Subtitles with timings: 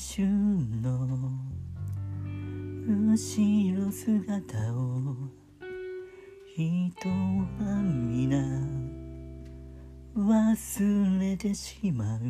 [0.00, 0.28] 春
[0.80, 1.08] の
[2.78, 5.16] 後ろ姿を
[6.56, 7.08] 人
[7.58, 8.38] は皆
[10.16, 12.20] 忘れてしまう。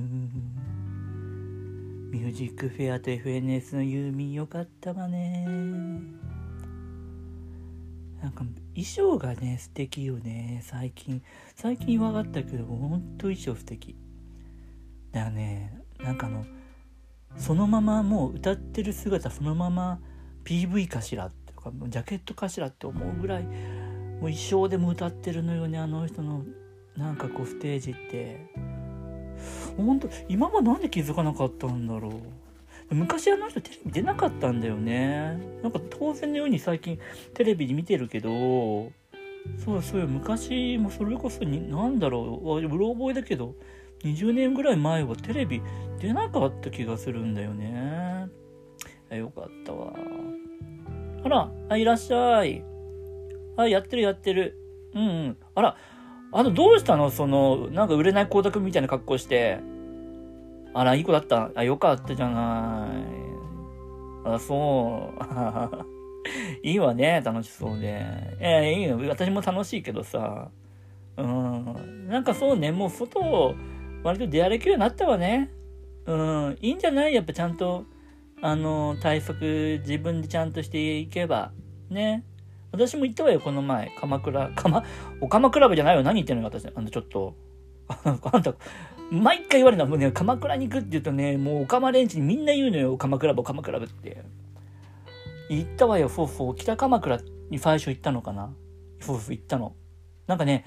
[2.10, 5.44] ミュージックフェアと FNS のユーミンよかったわね。
[8.22, 10.62] なんか衣装がね素敵よね。
[10.64, 11.22] 最近
[11.54, 13.94] 最近分かったけどほんと衣装素敵。
[15.12, 16.46] だよねなんかあの
[17.36, 20.00] そのままもう歌ってる姿そのまま
[20.44, 26.44] PV かしらとかジャケットかしらって思うぐらいもう衣装でも歌ってるのよねあの人の
[26.96, 28.46] なんかこうステージって。
[29.76, 32.12] 本当今はなんで気づかなかったんだろう。
[32.94, 35.38] 昔あの人テレビ出なかったんだよね。
[35.62, 36.98] なんか当然のように最近
[37.34, 38.90] テレビで見てるけど
[39.64, 42.58] そうそう昔もそれこそに何だろう。
[42.58, 43.54] うろ覚えだけど。
[44.04, 45.62] 20年ぐらい前はテレビ
[46.00, 48.28] 出なかった気がするんだよね。
[49.10, 49.92] よかったわ。
[51.24, 52.64] あらあいらっしゃい。
[53.56, 54.56] あやってるやってる。
[54.94, 55.36] うんうん。
[55.54, 55.76] あら
[56.30, 57.10] あとどうしたの？
[57.10, 59.58] そのなんか売れない光沢みたいな格好して。
[60.74, 61.50] あらいい子だった。
[61.54, 64.28] あよかったじゃない。
[64.34, 65.88] あそう。
[66.62, 68.04] いいわね楽しそうで。
[68.38, 70.50] えー、いいよ私も楽しいけどさ。
[71.16, 72.08] うん。
[72.08, 73.54] なんかそうねもう外を
[74.02, 75.50] 割と出歩けるようになったわね。
[76.06, 77.14] うん、いいんじゃない？
[77.14, 77.84] やっぱちゃんと、
[78.40, 81.52] あの、対策自分でちゃんとしていけば。
[81.90, 82.24] ね。
[82.70, 83.90] 私も言ったわよ、この前。
[83.98, 84.84] 鎌倉、鎌、
[85.20, 86.02] お鎌クラブじゃないよ。
[86.02, 86.66] 何言ってんの私。
[86.74, 87.34] あの、ちょっと。
[88.04, 88.54] あんた、
[89.10, 92.96] 毎回言われるのは、もうね、鎌倉に行くって言うとね、もうお鎌レンチにみんな言うのよ。
[92.98, 94.22] 鎌倉部、鎌倉部って。
[95.48, 96.56] 行ったわよ、フォーフォー。
[96.56, 98.54] 北鎌倉に最初行ったのかな。
[99.00, 99.74] フォーフォー行ったの。
[100.26, 100.64] なんかね、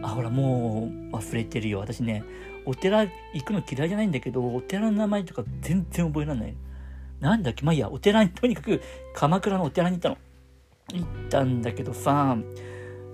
[0.00, 1.80] あ、ほら、もう忘れてるよ。
[1.80, 2.24] 私ね、
[2.66, 6.54] お寺行くの嫌いじゃないんだけど、お寺の名前とか全然覚えられない。
[7.20, 7.64] なんだっけ？
[7.64, 8.80] まあいいや、お寺に、 とにかく
[9.14, 10.16] 鎌倉のお寺に行ったの。
[10.92, 12.36] 行ったんだけどさ、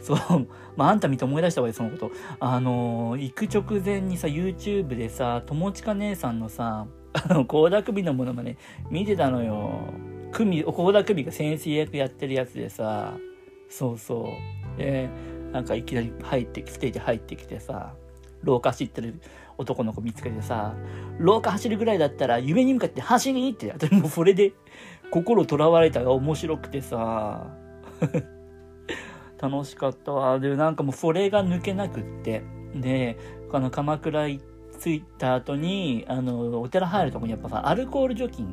[0.01, 0.19] そう、
[0.77, 2.11] まああんた見て思い出したわよ、そのこと。
[2.41, 8.57] あのー、行く直前にさ、YouTube でさ、友近姉さんのさ、 あの、高田首のものまね、
[8.91, 9.81] 見てたのよ。
[10.33, 13.15] 組、高田首が先生役やってるやつでさ、
[13.69, 14.29] そうそ
[14.77, 14.79] う。
[14.79, 15.09] で、
[15.53, 17.95] なんかいきなり入ってき、ステージ入ってきてさ、
[18.43, 19.21] 廊下走ってる
[19.59, 20.75] 男の子見つけてさ、
[21.19, 24.53] 廊下走るぐらいだったら夢に向かって走りって、私もそれで
[25.11, 27.47] 心とらわれたが面白くてさ、
[29.41, 30.39] 楽しかったわ。
[30.39, 32.43] で、なんかもうそれが抜けなくって。
[32.75, 33.19] で、
[33.53, 34.29] あの、鎌倉
[34.81, 38.49] 着いた後に、あの、お寺入るとこにやっぱさ、アルコール除菌、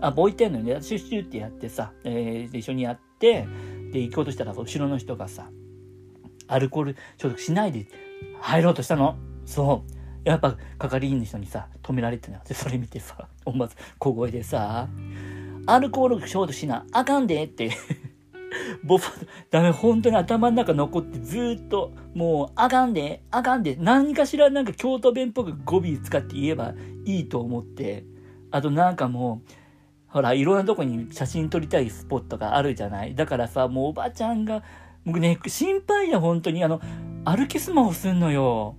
[0.00, 0.82] あ、置いてんのよね。
[0.82, 3.46] シュッシュってやってさ、えー、一緒にやって、
[3.92, 5.50] で、行こうとしたら、後ろの人がさ、
[6.48, 7.86] アルコール消毒しないで
[8.40, 9.16] 入ろうとしたの。
[9.44, 10.00] そう。
[10.24, 12.38] やっぱ係員の人にさ、止められてな。
[12.40, 14.88] で、それ見てさ、思わず小声でさ、
[15.66, 17.70] アルコール消毒しな、あかんでって
[18.82, 19.02] 僕、
[19.50, 28.04] ダメ、本当に頭の中残ってずっと、もう、あかんで、あかんで、何かしらなんか京都弁っぽく語尾使って言えばいいと思って、
[28.50, 29.52] あとなんかもう、
[30.08, 34.62] ほら、いろんなとこに写真撮りたいスポットがあるじゃないだからさ、もうおばちゃんが、
[35.06, 36.64] 僕ね、心配や、本当に。
[36.64, 36.80] あの、
[37.24, 38.76] 歩きスマホすんのよ。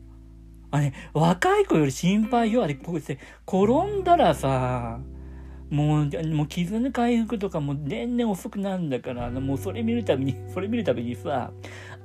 [0.72, 2.63] あれ、若い子より心配よ。
[2.63, 5.00] あれ、こうして、転んだらさ、
[5.69, 11.52] もう、もう傷の回復とかも年々遅くなるんだから、もうそれ見るたびに、 それ見るたびにさ、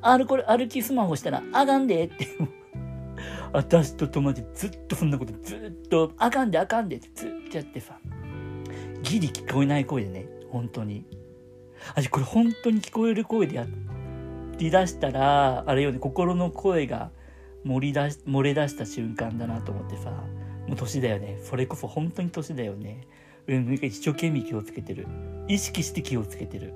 [0.03, 2.29] 歩これ歩きスマホしたらあかんでって。
[3.53, 7.99] 私と友達ずっとそんなことずっと、あかんであかんでってずっとやってさ、
[9.03, 11.07] ギリ聞こえない声でね、本当に。
[11.95, 13.67] 私これ本当に聞こえる声でやっ
[14.59, 17.11] り出したら、あれよね、心の声が
[17.65, 20.11] 漏り出し、漏れ出した瞬間だなと思ってさ、
[20.67, 21.39] もう年だよね。
[21.43, 23.07] それこそ本当に年だよね。
[23.49, 25.07] うん、一生懸命気をつけてる。
[25.49, 26.75] 意識して気をつけてる。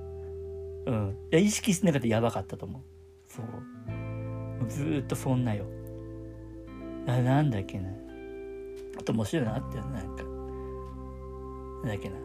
[0.87, 1.17] うん。
[1.33, 2.83] いや、意識してなかったらやばかったと思う。
[3.27, 3.45] そう。
[3.91, 5.65] もうずーっとそんなよ。
[7.07, 7.89] な、なんだっけな。
[8.99, 10.25] あと面白いなってなんか。
[11.83, 12.17] なんだっけな。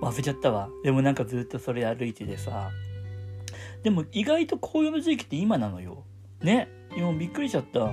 [0.00, 0.68] 忘れちゃったわ。
[0.82, 2.70] でもなんかずっとそれ歩いててさ。
[3.82, 6.04] でも意外と紅葉の時期って今なのよ。
[6.40, 6.68] ね。
[6.96, 7.90] 今びっくりしちゃった。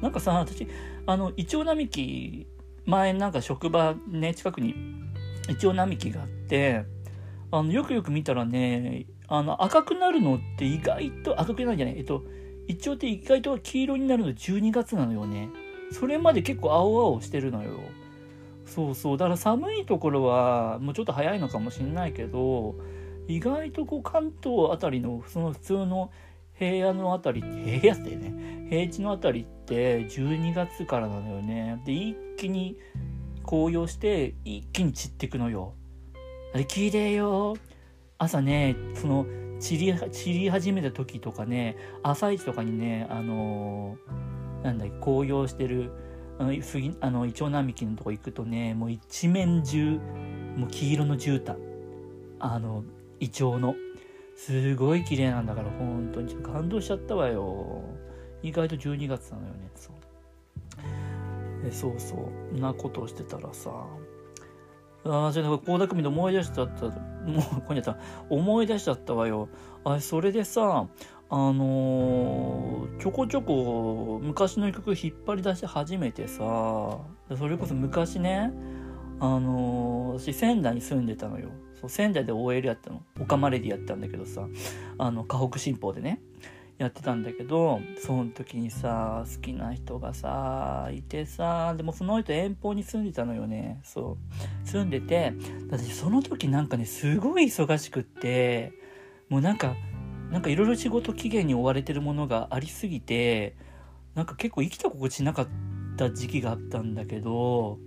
[0.00, 0.66] なんかさ、私、
[1.06, 2.46] あの、イチョウ並木、
[2.84, 4.74] 前なんか職場ね、近くに
[5.48, 6.84] イチョウ並木があって、
[7.50, 11.98] あの、よくよく見たらね、あの、赤くなるのって意外と、赤くなるんじゃない？
[11.98, 12.24] えっと、
[12.68, 15.48] イチョウって意外と黄色になるの12月なのよね。
[15.92, 17.80] それまで結構青々してるのよ。
[18.66, 19.16] そうそう。
[19.18, 22.74] だから寒いところは、もうちょっと早いのかもしんないけど、
[23.28, 26.10] 意外とこう関東あたりの、その普通の
[26.54, 31.80] 平野のあたり、平野ってね、平地のあたりって12月からなのよね。
[31.84, 32.76] で、一気に
[33.44, 35.74] 紅葉して一気に散ってくのよ。
[36.54, 37.56] あれ綺麗よ。
[38.18, 39.26] 朝ね、その
[39.58, 45.90] 散り、散り始めた時とかね、朝一とかにね、あのー、なんだっけ、紅葉してる、
[46.38, 49.98] あの、杉、あの、イチョウ並木のとこ行くとね、もう一面中、
[50.56, 51.56] もう黄色の絨毯。
[52.38, 52.84] あの、
[53.22, 53.76] イチョウの。
[54.34, 56.34] すごい綺麗なんだから、本当に。
[56.34, 57.84] 感動しちゃったわよ。
[58.42, 61.70] 意外と12月なのよね、そう。
[61.70, 62.58] そうそう。
[62.58, 63.70] なことをしてたらさ、
[65.04, 67.96] あ、じゃあ、倖田來未で思い出しちゃった、もう、ここにあった、
[68.28, 69.48] 思い出しちゃったわよ。
[69.84, 70.88] あそれでさ、
[71.30, 76.40] あのー、ちょこちょこ昔の曲引っ張り出し始めてさ、
[77.38, 78.52] それこそ昔ね、
[79.20, 81.50] あのー、私仙台に住んでたのよ。
[81.82, 83.02] そう仙台で OL やったの。
[83.20, 84.46] オカマレディやったんだけどさ、
[84.98, 86.22] あの、河北新報でね。
[86.78, 94.16] やってたんだけどその時にさ好きな人がさいてさでもその人遠方に住んでたのよねそ
[94.64, 95.32] う住んでて
[95.68, 98.72] だってその時なんかねすごい忙しくって
[99.28, 99.76] もうなんか
[100.32, 103.54] なんかいろいろ仕事期限に追われてるものがありすぎて
[104.14, 105.48] なんか結構生きた心地なかっ
[105.96, 107.78] た時期があったんだけど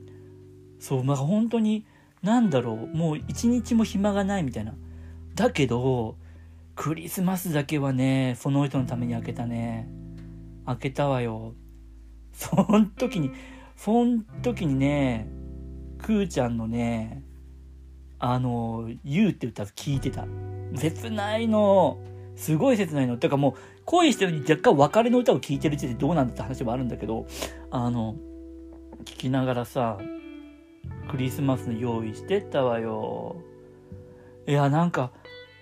[0.80, 1.86] そうまあ本当に
[2.26, 4.74] 何だろうもう一日も暇がないみたいな
[5.36, 6.16] だけど
[6.76, 9.88] クリスマスだけはね、その人のために開けたね。
[10.66, 11.54] 開けたわよ。
[12.34, 13.32] そん時に、
[13.78, 15.28] そん時にね、
[16.00, 17.24] くーちゃんのね、
[18.20, 20.26] あの、You って歌聞いてた。
[20.76, 21.98] 切ないの。
[22.36, 23.16] すごい切ないの。
[23.16, 23.54] てかもう、
[23.86, 27.26] 恋してるに若干別れの歌を聴いてる時点でどうなんだって話もあるんだけど、
[27.72, 28.16] あの、
[29.06, 29.98] 聞きながらさ、
[31.16, 33.38] クリスマスの用意してったわよ。
[34.46, 35.12] いや、なんか、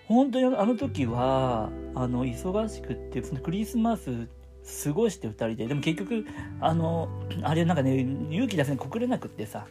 [0.08, 4.28] 本当にあの時はあの忙しくってそのクリスマス
[4.84, 5.66] 過ごして2人で。
[5.68, 6.26] でも結局
[6.60, 7.08] あの
[7.42, 9.66] あれなんかね勇気出せに告れなくってさ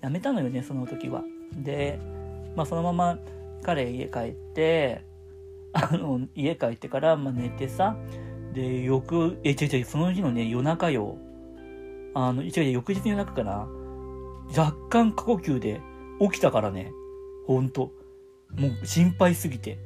[0.00, 1.24] やめたのよねその時は。
[1.56, 1.98] で
[2.54, 3.18] まあそのまま
[3.62, 5.04] 彼家帰って
[5.72, 7.96] あの家帰ってから、まあ、寝てさ
[8.52, 11.16] で翌え違う違うその日のね夜中よ。
[12.14, 13.68] あの違う違う翌日の夜中かな。
[14.56, 15.80] 若干過呼吸で
[16.20, 16.92] 起きたからね
[17.46, 17.92] ほんと
[18.56, 19.78] もう心配すぎて。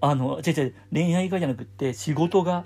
[0.00, 2.64] あの、違う違う、恋愛がじゃなくって、仕事が、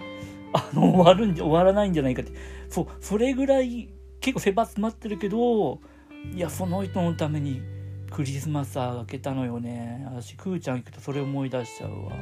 [0.52, 2.32] あの、終わるんじゃ、終わらないんじゃないかって。
[2.68, 3.88] そう、それぐらい、
[4.20, 5.80] 結構狭詰まってるけど、
[6.34, 7.62] いや、その人のために、
[8.10, 10.04] クリスマス明けたのよね。
[10.10, 12.12] 私、くーちゃん行くとそれ思い出しちゃうわ。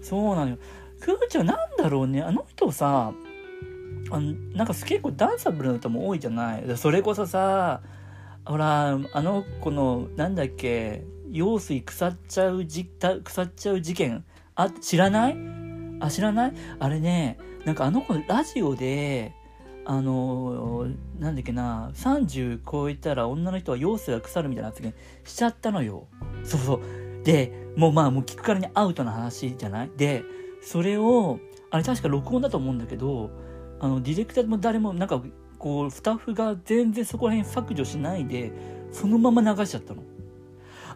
[0.00, 0.58] そうなのよ。
[0.98, 2.22] くーちゃんなんだろうね。
[2.22, 3.12] あの人さ、
[4.10, 6.76] あのなんか結構ダンサブルな歌も多いじゃない。
[6.76, 7.80] それこそさ、
[8.44, 14.24] ほら、あの子の、なんだっけ、用水腐っちゃうじ、腐っちゃう事件、
[14.54, 15.36] あ、知らない？
[16.00, 16.52] あ、知らない？
[16.78, 19.32] あれね、なんかあの子ラジオで、
[19.84, 20.86] あの
[21.18, 24.92] なんだっけな、30超えたら女の人は用水が腐るみたいな発言
[25.24, 26.06] しちゃったのよ。
[26.44, 26.80] そうそう。
[27.24, 29.90] で、もうまあもう聞くからにアウトな話じゃない？
[29.96, 30.24] で、
[30.60, 31.38] それを、
[31.70, 33.30] あれ確か録音だと思うんだけど、
[33.82, 35.20] あの、ディレクターも誰もなんか、
[35.58, 38.52] こう、スタッフが全然そこら辺削除しないで、
[38.92, 40.02] そのまま流しちゃったの。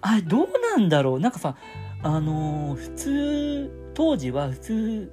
[0.00, 1.20] あれどうなんだろう？
[1.20, 1.56] なんかさ、
[2.02, 5.12] あのー、普通、当時は普通、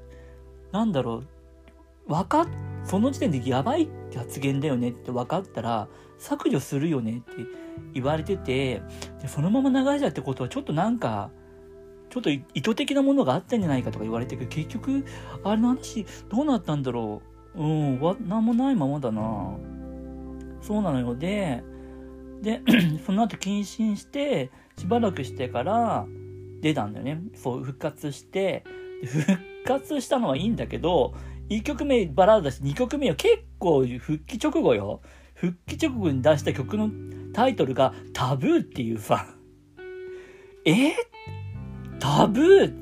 [0.72, 1.24] なんだろ
[2.08, 2.48] う、わかっ、
[2.84, 5.88] その時点でやばいって発言だよねって分かったら、
[6.20, 7.46] 削除するよねって
[7.94, 8.82] 言われてて、
[9.22, 11.32] でそのまま流しちゃってことはちょっとなんか、
[12.10, 15.06] ちょっと意図的なものがあったんじゃないかとか言われてるけど、結局、
[15.44, 17.33] あれの話どうなったんだろう？
[17.56, 19.58] うん、わ、なんもないままだな。
[20.62, 21.16] そうなのよ。
[21.16, 21.64] で、
[22.42, 22.62] で、
[23.06, 26.06] その後謹慎して、しばらくしてから
[26.62, 27.22] 出たんだよね。
[27.36, 28.64] そう、復活して、
[29.06, 31.14] 復活したのはいいんだけど、
[31.50, 35.02] 1曲目バラードだし、2曲目は結構復帰直後よ。
[35.36, 36.90] 復帰直後に出した曲の
[37.34, 39.28] タイトルがタブーっていうさ、
[40.66, 40.94] え？
[42.00, 42.74] タブー？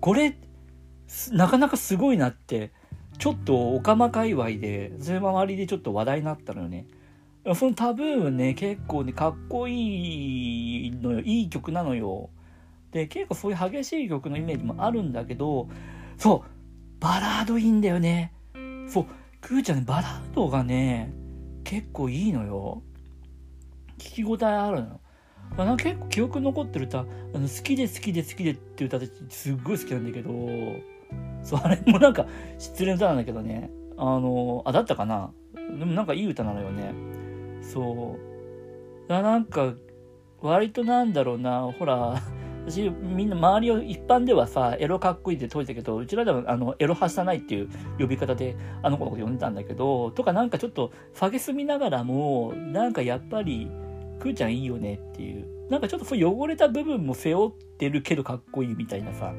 [0.00, 0.36] これ、
[1.32, 2.72] なかなかすごいなって、
[3.18, 6.86] ちょっとオカマ界隈で、それ周りでちょっと話題になったのよね。
[7.54, 11.20] そのタブーね、結構ね、かっこいいのよ。
[11.20, 12.30] いい曲なのよ。
[12.92, 15.68] で、結構そういう激しい曲のイメージもあるんだけど、
[16.18, 18.32] そう、バラードいいんだよね。
[18.88, 19.06] そう、
[19.40, 21.12] くーちゃんね、バラードがね、
[21.64, 22.82] 結構いいのよ。
[23.98, 25.00] 聞き応えあるの。
[25.56, 27.04] なんか結構記憶残ってる歌、あ
[27.34, 30.30] の好きで好きで好きでっていう歌ってすっごい好きなんだけど、
[31.42, 32.26] そう、あれもなんか
[32.58, 33.70] 失恋歌なんだけどね。
[33.96, 36.94] あの、あ、だったかなでもなんかいい歌なのよね。
[37.62, 38.16] そ
[39.06, 39.08] う。
[39.08, 39.74] だなんか、
[40.40, 42.20] 割となんだろうな、ほら、
[42.66, 53.68] 私、みんな周りを一般ではさ、エロかっこいいって解いたけど、うちらではあの、エロはしたないっていう呼び方で、あの子のこと呼んでたんだけど、とかなんかちょっと、下げすみながらも、なんかやっぱり、
[54.20, 55.46] くーちゃんいいよねっていう。
[55.70, 59.32] なんかちょっとそう汚れた部分も背負ってるけどかっこいいみたいなさ。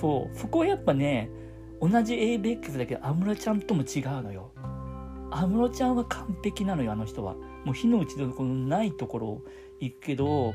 [0.00, 0.38] そう。
[0.38, 1.30] そこはやっぱね、
[1.80, 4.52] 同じ ABEX だけど、安室ちゃんとも違うのよ。
[5.30, 7.34] 安室ちゃんは完璧なのよ、あの人は。
[7.64, 9.42] もう火の打ちどころないところを
[9.80, 10.54] 行くけど、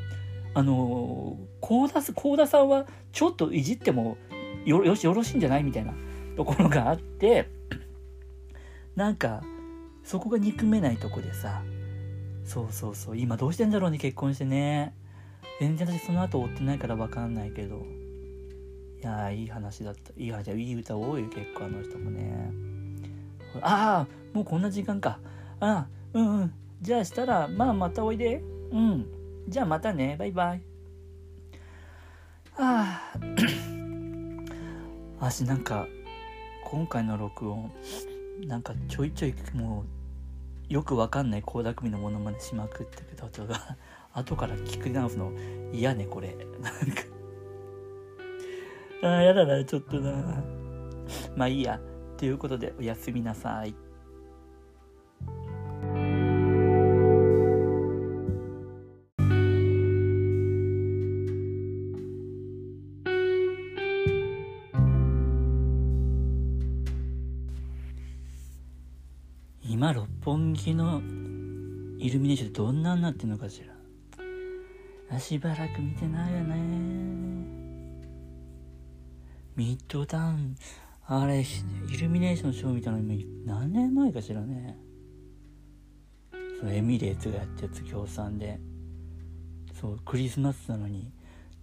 [0.53, 4.17] あのー、田、幸田さんはちょっといじっても
[4.65, 5.93] よよし、よろしいんじゃないみたいな
[6.35, 7.49] ところがあって、
[8.95, 9.41] なんか、
[10.03, 11.63] そこが憎めないとこでさ、
[12.43, 14.93] そうそうそう、今どうしてんだろうね、結婚してね。
[15.59, 17.85] 全然私その後追ってないからわかんないけど。
[19.01, 20.11] や、いい話だった。
[20.15, 22.51] いや、じゃあいい歌多いよ、結構あの人もね。
[23.61, 25.19] ああ、もうこんな時間か。
[25.59, 26.53] あ、うんうん。
[26.81, 28.41] じゃあしたら、まあまたおいで。
[28.71, 29.05] うん。
[29.47, 30.15] じゃあまたね。
[30.17, 30.61] バイバイ。
[32.57, 33.19] ああ。
[35.19, 35.87] 私なんか、
[36.65, 37.71] 今回の録音、
[38.47, 39.85] なんかちょいちょいも
[40.69, 43.29] う、よくわかんない倖田來未のものまねしまくってけど、
[44.13, 45.31] 後から聞く直すの
[45.71, 46.35] 嫌ね、これ。
[46.61, 47.03] なんか
[49.03, 50.43] ああ、やだな、ちょっとな。
[51.35, 51.79] まあいいや。
[52.17, 53.73] ということで、おやすみなさい。
[69.67, 71.01] 今六本木の
[71.97, 73.63] イルミネーションどんなになってんのかし
[75.09, 77.60] らしばらく見てないよね
[79.61, 80.55] ミッドタウン。
[81.05, 81.45] あれ
[81.87, 84.75] イルミネーションショー見たいなの今何年前かしらね。
[86.59, 88.59] そうエミレーツがやったやつ協賛で。
[89.79, 91.11] そうクリスマスなのに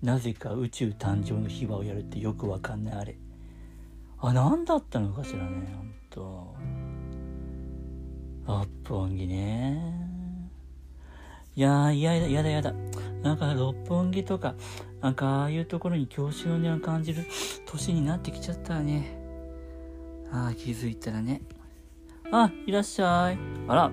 [0.00, 3.18] なぜか宇宙誕生の秘話をやるってよくわかんないあれ。
[4.20, 6.54] あ何だったのかしらねほんと。
[8.46, 10.08] 六本木ね。
[11.56, 12.72] いやー、嫌だ、嫌だ、嫌だ。
[13.22, 14.54] なんか、六本木とか、
[15.00, 17.24] なんか、ああいうところに郷愁のを感じる
[17.66, 19.18] 年になってきちゃったね。
[20.32, 21.42] ああ、気づいたらね。
[22.30, 23.38] あ、いらっしゃい。
[23.66, 23.90] あら、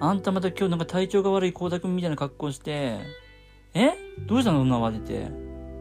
[0.00, 2.98] あんたまた今日なんか体調が悪い光沢みたいな格好して。
[3.74, 3.92] え？
[4.26, 4.60] どうしたの？
[4.60, 5.30] そんな慌てて。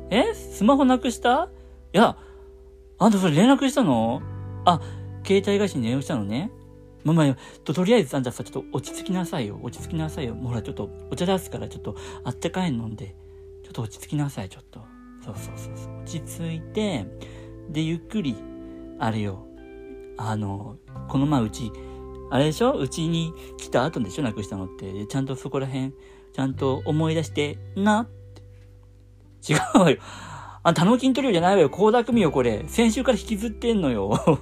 [0.09, 0.33] え？
[0.33, 1.49] スマホなくした？
[1.93, 2.17] いや、
[2.99, 4.21] あんたそれ連絡したの？
[4.65, 4.81] あ、
[5.25, 6.51] 携帯会社に電話したのね。
[7.05, 9.59] まあまあ、と、とりあえずあんたさ、ちょっと落ち着きなさいよ。
[9.61, 10.35] 落ち着きなさいよ。
[10.35, 13.15] ほら、ちょっとお茶出すから、ちょっとあったかいの飲んで、
[13.63, 14.81] ちょっと落ち着きなさい、ちょっと。
[15.23, 16.01] そうそうそうそう。
[16.01, 17.05] 落ち着いて、
[17.69, 18.35] で、ゆっくり、
[18.99, 19.45] あれよ。
[20.17, 21.71] あの、この前うち、
[22.31, 22.71] あれでしょ？
[22.71, 24.23] うちに来た後でしょ？
[24.23, 25.05] なくしたのって。
[25.05, 25.93] ちゃんとそこら辺、
[26.33, 29.53] ちゃんと思い出して、なって。
[29.53, 29.97] 違うわよ。
[30.63, 31.69] あ、タノキントリオじゃないわよ。
[31.69, 32.65] 高田組よ、これ。
[32.67, 34.39] 先週から引きずってんのよ。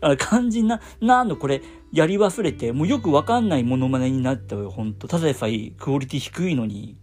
[0.00, 5.08] あ肝心な、なんのこれ、やり忘れて、もうよくわかんないモノマネになったよ、ほんと。
[5.08, 6.96] ただでさえクオリティ低いのに。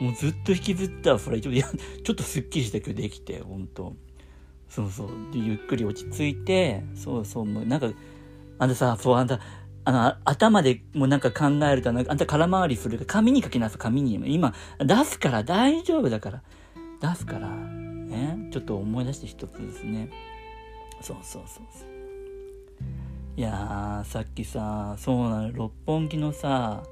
[0.00, 1.60] もうずっと引きずったら、それちょっと、
[2.02, 3.94] ちょっとスッキリしたけどできて、ほんと。
[4.68, 5.08] そうそう。
[5.32, 7.90] で、ゆっくり落ち着いて、そうそう、もうなんか、
[8.58, 9.38] あんたさ、そう、あんた、
[9.84, 14.34] あの、頭でもうなんか考えると、なんかあんた空回りするから、紙に書きなさい、紙に。
[14.34, 16.42] 今、出すから大丈夫だから。
[17.00, 18.48] 出すから、ね。
[18.50, 20.10] ちょっと思い出して一つですね。
[21.00, 21.93] そうそうそうそう。
[23.36, 26.84] いやー、さっきさ、そうなの、六本木のさ、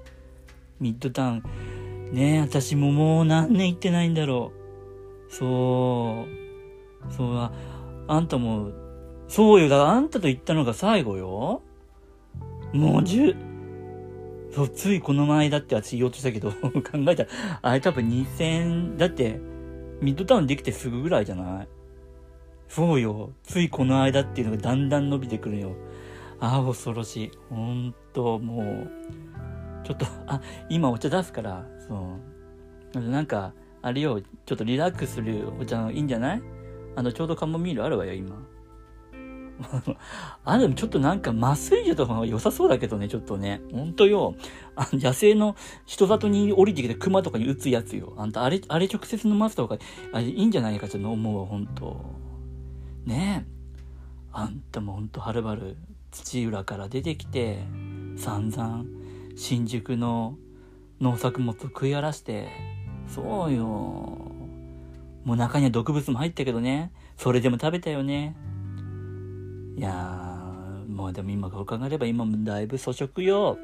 [0.81, 4.51] ミッドタウン、ねえ、私ももう何年行ってないんだろ
[5.31, 5.33] う。
[5.33, 6.27] そ
[7.09, 7.51] う、そう、
[8.09, 8.71] あんたも、
[9.29, 11.63] そうよ、だからあんたと行ったのが最後よ。
[12.73, 13.37] もう十、
[14.51, 16.59] そう、ついこの前だって私言おうとしたけど、 考
[17.07, 17.29] えたら、
[17.63, 19.41] あれ多分2000、だって、
[20.01, 21.69] ミッドタウンできてすぐぐらいじゃない？
[22.67, 23.31] そうよ。
[23.45, 25.77] ついこの間っていうのがだんだん伸びてくるよ。
[26.43, 27.31] ああ、恐ろしい。
[27.51, 28.91] ほんと、もう、
[29.87, 32.17] ちょっと、 あ、今お茶出すから、そ
[32.97, 33.01] う。
[33.01, 36.43] なんか、あれよ、ちょっとリラックスするお茶のいいんじゃない？
[36.97, 38.43] あの、ちょうどカモミールあるわよ、今。
[40.45, 43.61] あ、でもちょっとなんか麻酔所とか良さそうだけどね、ちょっとね。
[43.73, 44.35] ほんとよ。
[44.75, 45.55] あの野生の
[45.87, 48.15] 人里に降りてきて熊とかに撃つやつよ。
[48.17, 49.79] あんた、あれ、あれ直接飲ますとか、
[50.13, 52.05] あれいいんじゃないかちょっと思うわ、ほんと。
[53.07, 53.53] ねえ。
[54.33, 55.77] あんたもほんとはるばる
[56.13, 57.65] 土浦から出てきて
[58.17, 58.85] 散々
[59.35, 60.37] 新宿の
[61.01, 62.49] 農作物を食い荒らして
[63.09, 63.65] そうよ。
[65.25, 66.93] もう中には毒物も入ったけどね。
[67.17, 68.37] それでも食べたよね。
[69.77, 70.39] いや
[70.89, 73.59] もうでも今が伺えれば今もだいぶ粗食よ。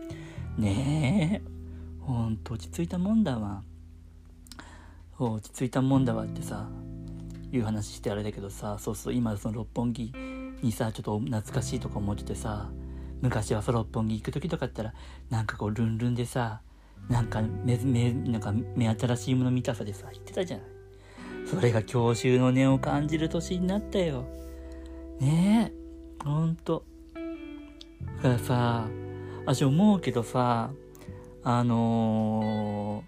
[0.57, 1.49] ねえ。
[2.01, 3.63] ほんと落ち着いたもんだわ。
[5.19, 6.69] 落ち着いたもんだわってさ
[7.51, 10.13] いう話してあれだけどさそうそう今その六本木
[10.63, 12.71] にさちょっと懐かしいとか思っててさ
[13.21, 14.95] 昔はそ六本木行く時とかあったら
[15.31, 16.61] なんかこうルンルンでさ
[17.09, 20.67] なんか目目なんか目新しいもの見たさでさ言ってたじゃない。
[21.47, 24.27] それが郷愁の念を感じる年になったよ。
[25.19, 26.25] ねえ。
[26.25, 26.85] ほんと。
[28.17, 28.89] だからさ
[29.47, 30.71] 私思うけどさ
[31.43, 33.03] あの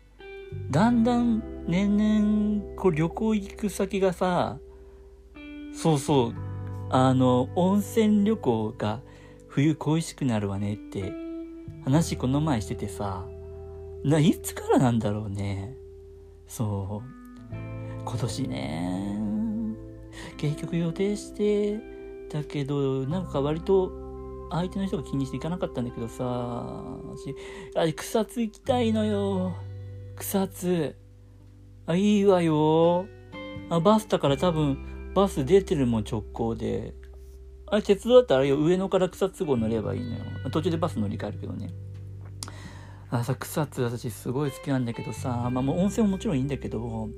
[0.70, 4.58] ー、だんだん年々こう旅行行く先がさ
[5.74, 6.49] そうそう
[6.92, 9.00] あの温泉旅行が
[9.46, 11.12] 冬恋しくなるわねって
[11.84, 13.24] 話この前しててさ
[14.04, 15.76] ないつからなんだろうね。
[16.46, 17.20] そう。
[18.04, 19.18] 今年ね
[20.36, 21.78] 結局予定して
[22.28, 23.92] たけどなんか割と
[24.50, 27.34] 相手の人が気にして行かなかったんだけどさ私
[27.76, 29.54] あれ草津行きたいのよ。
[30.16, 30.96] 草津。
[31.86, 33.06] あいいわよ。
[33.68, 36.94] あバスだから多分バス出てるもん直行で。
[37.66, 40.24] あれ鉄道だったらあれよ上野から草津号乗ればいいのよ。
[40.50, 41.70] 途中でバス乗り換えるけどね。
[43.10, 45.50] あさ草津私すごい好きなんだけどさ。
[45.52, 47.08] まあもう温泉ももちろんいいんだけど。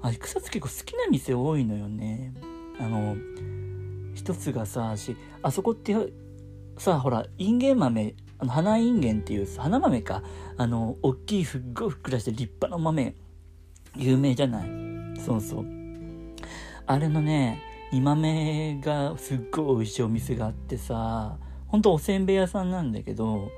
[0.00, 2.32] あ草津結構好きな店多いのよね。
[2.80, 3.16] あの
[4.14, 4.94] 一つがさ
[5.42, 5.94] あそこって
[6.78, 8.14] さあほらインゲン豆。
[8.38, 10.22] あの花インゲンっていう花豆か。
[10.56, 13.14] あの大きいすっごいふっくらして立派な豆。
[13.96, 14.68] 有名じゃない？
[15.20, 15.77] そうそう。
[16.88, 17.60] あれのね
[17.92, 23.50] 煮豆がすっごい美味しいお店があってさほんとおせんべい屋さんなんだけど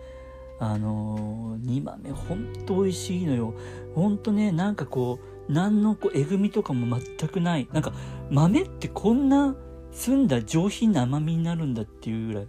[0.59, 3.55] あの煮豆ほんと美味しいのよ。
[3.95, 7.67] ほんとねなんかこう何のこうえぐみとかも全くない。
[7.73, 7.93] なんか
[8.31, 9.57] 豆ってこんな
[9.93, 12.49] 澄んだ上品な甘みになるんだっていうぐらい。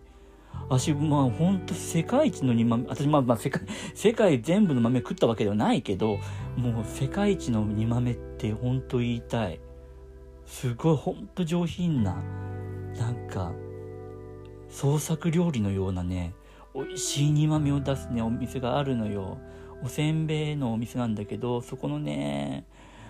[0.67, 3.61] 私、まあ、ほんと世界一の煮豆、私、まあ、まあ、世界、
[3.95, 6.17] 世界全部の豆食ったわけではないけど、
[6.55, 9.59] もう世界一の煮豆ってほんと言いたい。
[10.51, 12.21] すごい、ほんと上品な、
[12.99, 13.53] なんか、
[14.67, 16.35] 創作料理のようなね、
[16.75, 19.37] 美味しい煮豆を出すね、お店があるのよ。
[19.81, 22.65] おせんべいのお店なんだけど、そこのね、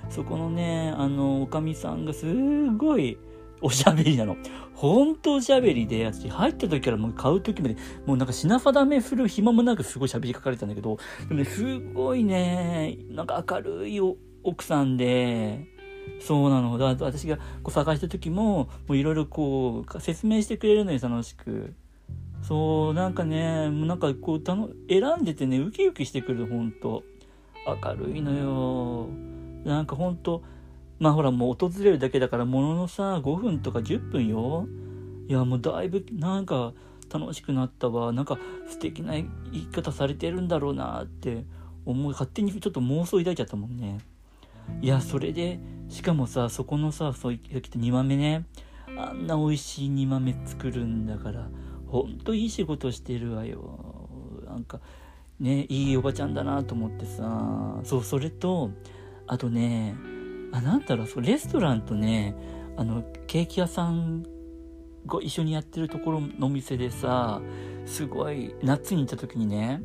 [0.07, 2.25] そこのね、あの、おかみさんがす
[2.77, 3.17] ごい、
[3.59, 4.37] おしゃべりなの。
[4.75, 13.99] ほんとおしゃべりで、私入った時からもう買う時まで、もうなんか品定めする暇もなくすごい喋りかかれたんだけど、でもね、すごいね、なんか明るい
[14.43, 15.70] 奥さんで、
[16.19, 16.77] そうなの。
[16.77, 21.73] だ私がこう探した時も、いろいろこう、説明してくれるのよ、楽しく。
[22.43, 27.03] そう、なんかね、もうなんかこう、たの選んでてね、ウキウキしてくる、ほんと。
[27.65, 29.07] 明るいのよ。
[29.63, 30.43] なんかほんと、
[31.01, 34.67] まあほらもう訪れるだけだからもののさ5分とか10分よ
[35.27, 36.73] いやもうだいぶなんか
[37.11, 38.37] 楽しくなったわなんか
[38.69, 41.43] 素敵な言い方されてるんだろうなって
[41.87, 43.97] 思い勝手にちょっと妄想抱いちゃったもんね
[44.79, 45.59] いやそれで
[45.91, 48.45] しかもさそこのさそう言って煮豆ね。
[48.97, 51.47] あんな美味しい煮豆作るんだから
[51.87, 54.09] ほんといい仕事してるわよ。
[54.45, 54.79] なんか
[55.39, 57.79] ねいいおばちゃんだなと思ってさ。
[57.83, 58.71] そうそれと
[59.27, 59.95] あとね
[60.51, 62.35] あ、なんだろう、そ、レストランとね、
[62.77, 64.23] あの、ケーキ屋さん
[65.05, 67.41] が一緒にやってるところのお店でさ、
[67.85, 69.81] すごい、夏に行った時にね、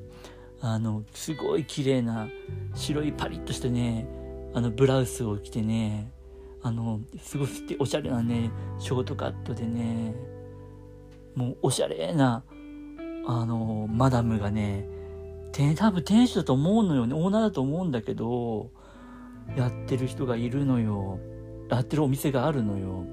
[0.60, 2.26] あの、すごい綺麗な、
[2.74, 4.08] 白いパリッとしたね、
[4.56, 6.10] あの、ブラウスを着てね、
[6.62, 10.14] あの、すごいおしゃれなね、ショートカットでね、
[11.34, 12.42] もうおしゃれな、
[13.26, 14.88] あの、マダムがね、
[15.76, 18.70] 多分店主だと思うのよね、オーナーだと思うんだけど、
[19.58, 21.18] やってる人がいるのよ。
[21.68, 23.04] やってるお店があるのよ。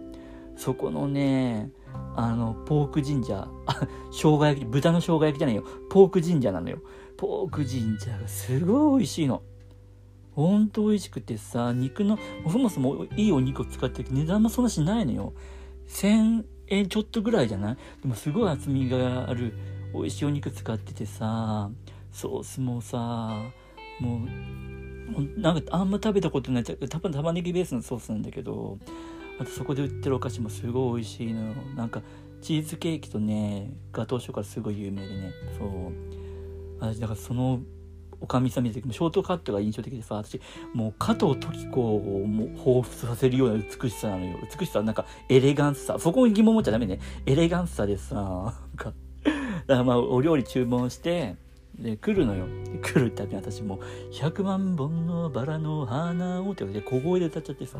[0.55, 1.73] そこのね、
[2.15, 3.81] あの、ポーク神社、あ、
[4.13, 5.65] 生姜焼き、豚の生姜焼きじゃないよ。
[5.89, 6.77] ポーク神社なのよ。
[7.17, 9.41] ポーク神社がすごい美味しいの。
[10.35, 12.17] ほんと美味しくてさ、肉の、
[12.51, 15.33] そもそもいいお肉を使ってて値段もそんなしないのよ。
[15.87, 17.77] 1000円ちょっとぐらいじゃない？
[18.01, 19.53] でもすごい厚みがある
[19.93, 21.69] 美味しいお肉使っててさ、
[22.11, 23.41] ソースもさ、
[23.99, 28.79] もうなんかあんま食べたことない多分玉ねぎベースのソースなんだけど
[29.39, 31.53] あとそこで売ってるお菓子もすごい美味しいのよ。
[31.75, 32.01] なんか
[32.41, 35.31] チーズケーキとねガトーショコラすごい有名でね。
[35.59, 35.69] そう。
[36.79, 37.59] 私だからその
[38.23, 40.39] おかみさん見た時もショートカットが印象的でさ私
[40.73, 44.37] もう加藤時子をもう彷彿させるような美しさなのよ。
[44.57, 46.99] 美しさなんかエレガンスさそこに疑問持っちゃダメね。
[47.25, 48.93] エレガンスさでさなんか。
[49.23, 49.33] だか
[49.67, 51.35] らまあお料理注文して
[51.77, 52.45] で来るのよ。
[52.81, 53.79] 来るたび私も
[54.13, 57.77] 「100万本のバラの花を」って小声で歌っちゃってさ。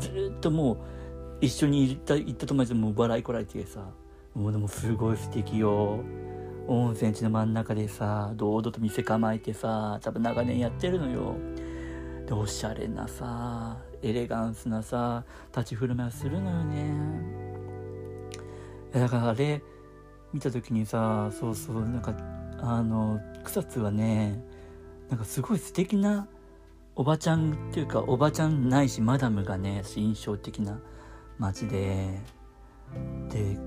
[0.00, 0.76] ずっともう
[1.40, 3.80] 一緒に行った行った友達もう笑いこられてさ。
[4.34, 6.00] もうでもすごい素敵よ。
[6.66, 11.34] 温泉地の真ん中でさ堂々と店構えてさ多分長年やってるのよ。
[12.26, 15.24] でおしゃれなさエレガンスなさ
[15.54, 16.94] 立ち振る舞いをするのよね。
[18.92, 19.62] だからあれ
[20.32, 22.14] 見た時にさそうそうなんか
[22.60, 24.42] あの草津はね
[25.10, 26.26] なんかすごい素敵な
[26.96, 30.80] おばちゃんっていうかおばちゃんないしマダムがね印象的な
[31.38, 32.20] 街で。
[33.28, 33.58] で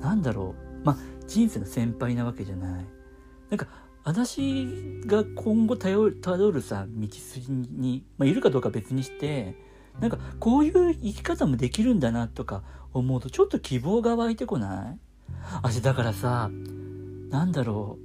[0.00, 0.84] なんだろう。
[0.84, 0.96] まあ
[1.30, 2.84] 人生の先輩なわけじゃない。
[3.50, 3.68] なんか
[4.02, 5.88] 私が今後た
[6.36, 9.56] どるさ道筋に、まあ、いるかどうか別にして
[10.00, 14.98] なんかこういう生き方もできるんだなとか思うとちょっと希望が湧いてこない？
[15.62, 16.50] 私だからさ
[17.28, 17.98] なんだろ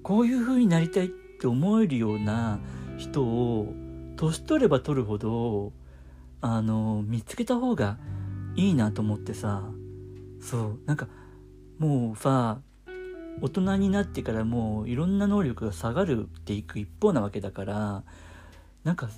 [0.00, 0.02] う。
[0.02, 1.08] こういう風になりたいっ
[1.40, 2.60] て思えるような
[2.96, 3.74] 人を
[4.16, 5.72] 年取れば取るほど
[6.40, 7.98] あの見つけた方が
[8.56, 9.62] いいなと思ってさ。
[10.40, 11.08] そうなんか
[11.78, 12.58] もうさ
[13.40, 18.02] 大人になってからもういろんな能力が下がるっていく一方なわけだから
[18.84, 19.08] なんか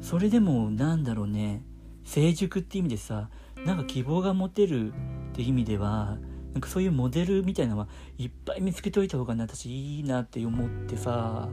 [0.00, 1.62] それでもなんだろうね
[2.04, 3.28] 成熟って意味でさ
[3.66, 4.94] なんか希望が持てるっ
[5.32, 6.18] て意味では
[6.52, 11.48] なんかそういうモデルみたいなのはいっぱい見つけといた方がね私いいなって思ってさ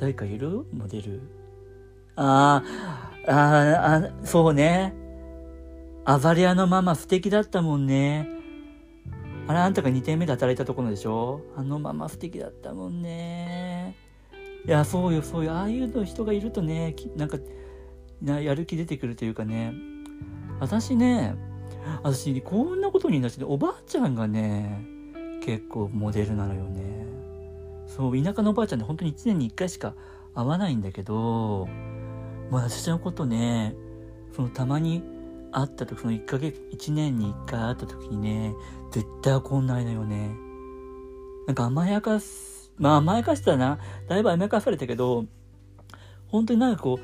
[0.00, 0.66] 誰かいる？
[0.72, 1.20] モデル。
[2.16, 4.94] あーあーあそうね。
[6.04, 8.28] アザレアのママ素敵だったもんね。
[9.52, 11.42] あれあんたが2点目で働いたところでしょ？
[11.56, 13.94] あのママ素敵だったもんね。
[14.66, 15.52] いやそうよそうよ。
[15.52, 17.36] ああいうの人がいるとねなんか
[18.22, 19.74] なやる気出てくるというかね。
[20.58, 21.36] 私ね
[22.02, 24.86] 私こんなことになっておばあちゃんがね
[25.44, 27.06] 結構モデルなのよね。
[27.88, 29.94] そう田舎のおばあちゃんって本当に1年に1回しか
[30.34, 31.68] 会わないんだけども
[32.52, 33.74] う私のことね
[34.34, 35.02] そのたまに
[35.50, 38.54] 会った時その1ヶ月1年に1回会った時にね
[38.92, 40.36] 絶対怒んないのよね。
[41.46, 43.78] なんか甘やかすまあ甘やかしたな
[44.08, 45.26] だいぶ甘やかされたけど
[46.28, 47.00] 本当になんかこ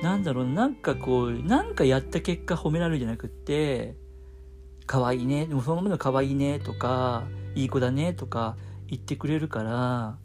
[0.00, 3.96] うなんだろうなんかこうなんかやった結果褒められるんじゃなくって
[4.86, 7.24] 可愛いねでもそのままの可愛いねとか
[7.54, 8.56] いい子だねとか
[8.88, 10.16] 言ってくれるから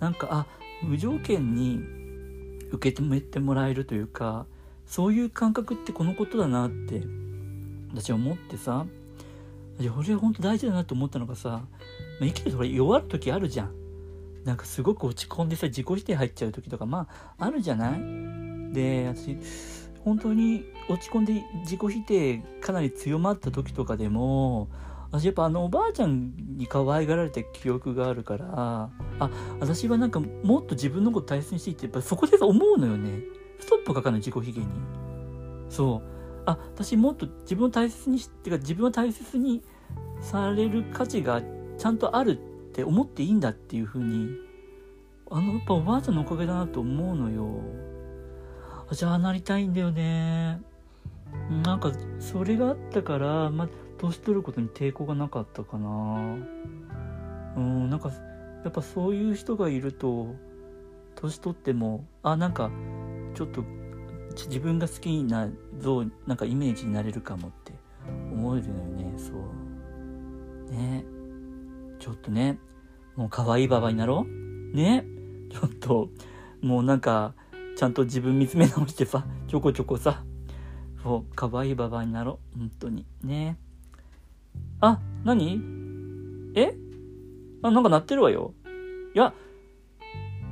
[0.00, 0.46] なんかあ
[0.82, 1.80] 無条件に
[2.72, 4.46] 受け止めてもらえるというか
[4.86, 7.02] そういう感覚ってこのことだなって
[7.94, 8.86] 私は思ってさ。
[9.78, 13.72] 俺は本当大事だなと思ったのがさ、まあ、生きてると弱る時あるじゃん。
[14.44, 18.72] なんかすごく落ち込んでさ自己否定入っちゃう時とかまああるじゃない？
[18.72, 19.36] で私
[20.04, 24.68] 本当に落ち込んで自己否定かなり強まった時とかでも
[25.10, 28.46] 私やっぱあのおばあちゃんに可愛がられた記憶があるから
[29.18, 33.22] あ私はなんかもっと自分のこと大切にしていってやっぱそこで思うのよね。
[33.58, 34.66] ストップかかる自己卑下に。
[35.68, 36.15] そう。
[36.46, 39.62] あ私もっと自分を大切にしてか自分を大切に
[40.20, 41.42] される価値が
[41.76, 44.28] ちゃんとあるって思っていいんだっていうふうに
[45.30, 47.60] あのやっぱおばあちゃんのおかげだなと思うのよ。
[48.88, 50.60] あじゃあなりたいんだよね。
[51.64, 56.36] なんかそれがあったからまあ年取ることに抵抗がなかったかな。
[57.56, 58.10] うんなんか
[58.62, 60.34] やっぱそういう人がいると
[61.16, 62.70] 年取ってもあなんか
[63.34, 63.64] ちょっと
[64.44, 67.72] 自分が好きな像なんかイメージになれるかもって
[68.32, 69.14] 思えるのよね。
[69.16, 70.72] そう。
[70.72, 71.04] ね。
[71.98, 72.58] ちょっとね。
[73.16, 74.76] もう可愛いババになろう。
[74.76, 75.04] ね。
[75.50, 76.10] ちょっと。
[76.60, 77.34] もうなんか
[77.76, 79.24] ちゃんと自分見つめ直してさ。
[79.48, 80.22] ちょこちょこさ。
[81.02, 81.24] そう。
[81.34, 82.58] 可愛いババになろう。
[82.58, 83.06] 本当に。
[83.22, 83.58] ね。
[84.80, 85.60] あ、何？
[86.54, 86.74] え？
[87.62, 88.52] あ、なんか鳴ってるわよ。
[89.14, 89.32] いや、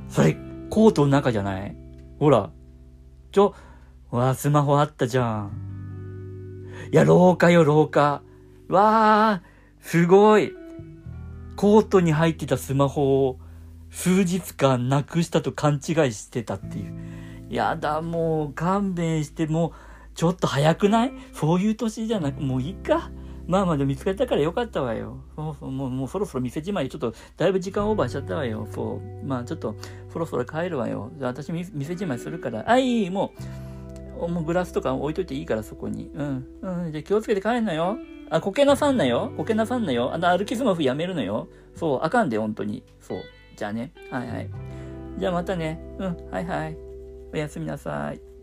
[0.07, 0.35] それ、
[0.69, 1.75] コートの中じゃない？
[2.19, 2.51] ほら。
[3.31, 3.53] ちょ、
[4.15, 6.65] わあ、スマホあったじゃん。
[6.91, 8.21] いや、廊下よ、廊下。
[8.69, 9.41] わあ、
[9.79, 10.53] すごい。
[11.55, 13.39] コートに入ってたスマホを
[13.89, 15.81] 数日間なくしたと勘違い
[16.13, 16.93] してたっていう。
[17.49, 19.71] やだ、もう勘弁して、もう、
[20.15, 21.13] ちょっと早くない？
[21.33, 23.11] そういう年じゃなく、もういいか。
[23.47, 25.17] まあまあでも見つかったからよかったわよ。
[25.35, 28.67] そうそう、もうもうそろそろ店じまいちょっとだいぶ時間オーバーしちゃったわよ。
[28.73, 29.25] そう。
[29.25, 29.75] まあちょっと
[30.11, 31.11] そろそろ帰るわよ。
[31.17, 32.63] じゃあ私店じまいするから。
[32.67, 33.41] あ、い、もう、
[34.15, 36.09] もうグラスとか置いといていいからそこに。
[36.13, 36.45] うん。
[36.61, 36.91] うん。
[36.91, 37.97] じゃ気をつけて帰んなよ。
[38.29, 39.31] あ、こけなさんなよ。
[39.37, 40.13] こけなさんなよ。
[40.13, 41.47] あの歩きスマホやめるのよ。
[41.75, 42.83] そう、あかんで、本当に。
[42.99, 43.19] そう。
[43.55, 43.91] じゃあね。
[44.09, 44.49] はいはい。
[45.17, 45.79] じゃあまたね。
[45.99, 46.29] うん。
[46.31, 46.77] はいはい。
[47.33, 48.34] おやすみなさい。